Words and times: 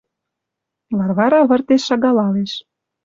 Варвара 0.97 1.41
выртеш 1.49 1.81
шагалалеш 1.89 2.51